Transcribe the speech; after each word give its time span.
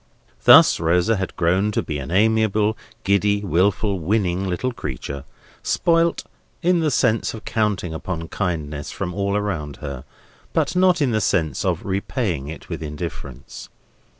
Thus 0.45 0.79
Rosa 0.79 1.15
had 1.17 1.35
grown 1.35 1.71
to 1.73 1.83
be 1.83 1.99
an 1.99 2.09
amiable, 2.09 2.75
giddy, 3.03 3.43
wilful, 3.43 3.99
winning 3.99 4.47
little 4.49 4.71
creature; 4.71 5.25
spoilt, 5.61 6.23
in 6.63 6.79
the 6.79 6.89
sense 6.89 7.35
of 7.35 7.45
counting 7.45 7.93
upon 7.93 8.27
kindness 8.29 8.89
from 8.89 9.13
all 9.13 9.37
around 9.37 9.75
her; 9.77 10.03
but 10.53 10.75
not 10.75 11.03
in 11.03 11.11
the 11.11 11.21
sense 11.21 11.63
of 11.63 11.85
repaying 11.85 12.47
it 12.47 12.67
with 12.67 12.81
indifference. 12.81 13.69